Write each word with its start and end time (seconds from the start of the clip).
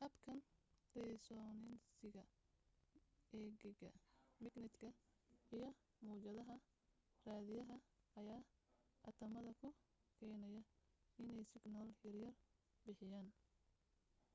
habkan 0.00 0.38
risoonansiga 1.08 2.22
gegiga 3.30 3.90
magnatka 4.42 4.88
iyo 5.56 5.70
mawjadaha 6.04 6.56
raadiyaha 7.26 7.76
ayaa 8.18 8.44
atamada 9.08 9.50
ku 9.60 9.68
keenaya 10.16 10.62
inay 11.20 11.44
signalo 11.52 11.92
yaryar 12.04 12.34
bixiyaan 12.84 13.28